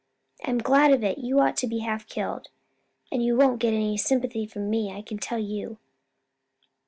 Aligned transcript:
"I'm 0.43 0.57
glad 0.57 0.91
of 0.93 1.03
it! 1.03 1.19
You 1.19 1.39
ought 1.41 1.55
to 1.57 1.67
be 1.67 1.81
half 1.81 2.07
killed, 2.07 2.47
and 3.11 3.23
you 3.23 3.35
won't 3.35 3.59
get 3.59 3.75
any 3.75 3.97
sympathy 3.97 4.47
from 4.47 4.67
me, 4.67 4.91
I 4.91 5.03
can 5.03 5.19
tell 5.19 5.37
you." 5.37 5.77